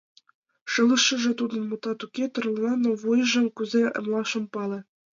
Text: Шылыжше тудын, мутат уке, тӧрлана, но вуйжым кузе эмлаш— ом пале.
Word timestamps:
Шылыжше 0.71 1.31
тудын, 1.39 1.61
мутат 1.69 1.99
уке, 2.05 2.25
тӧрлана, 2.33 2.73
но 2.83 2.89
вуйжым 3.01 3.45
кузе 3.55 3.83
эмлаш— 3.97 4.29
ом 4.37 4.45
пале. 4.53 4.79